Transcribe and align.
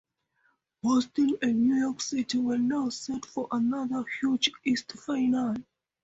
Boston 0.81 1.35
and 1.43 1.61
New 1.67 1.75
York 1.75 1.99
were 2.33 2.57
now 2.57 2.89
set 2.89 3.23
for 3.23 3.47
another 3.51 4.03
huge 4.19 4.49
East 4.65 4.91
final. 4.93 5.53